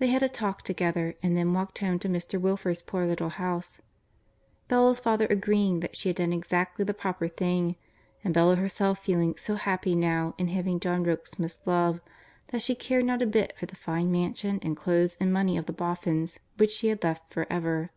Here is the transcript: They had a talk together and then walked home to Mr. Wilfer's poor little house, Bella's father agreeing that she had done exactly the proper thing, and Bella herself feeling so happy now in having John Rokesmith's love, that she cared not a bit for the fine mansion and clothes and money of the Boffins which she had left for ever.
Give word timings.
They 0.00 0.08
had 0.08 0.24
a 0.24 0.28
talk 0.28 0.62
together 0.62 1.14
and 1.22 1.36
then 1.36 1.52
walked 1.54 1.78
home 1.78 2.00
to 2.00 2.08
Mr. 2.08 2.36
Wilfer's 2.40 2.82
poor 2.82 3.06
little 3.06 3.28
house, 3.28 3.80
Bella's 4.66 4.98
father 4.98 5.28
agreeing 5.30 5.78
that 5.78 5.94
she 5.96 6.08
had 6.08 6.16
done 6.16 6.32
exactly 6.32 6.84
the 6.84 6.92
proper 6.92 7.28
thing, 7.28 7.76
and 8.24 8.34
Bella 8.34 8.56
herself 8.56 9.04
feeling 9.04 9.36
so 9.36 9.54
happy 9.54 9.94
now 9.94 10.34
in 10.36 10.48
having 10.48 10.80
John 10.80 11.04
Rokesmith's 11.04 11.60
love, 11.64 12.00
that 12.48 12.60
she 12.60 12.74
cared 12.74 13.04
not 13.04 13.22
a 13.22 13.24
bit 13.26 13.56
for 13.56 13.66
the 13.66 13.76
fine 13.76 14.10
mansion 14.10 14.58
and 14.64 14.76
clothes 14.76 15.16
and 15.20 15.32
money 15.32 15.56
of 15.56 15.66
the 15.66 15.72
Boffins 15.72 16.40
which 16.56 16.72
she 16.72 16.88
had 16.88 17.04
left 17.04 17.32
for 17.32 17.46
ever. 17.48 17.90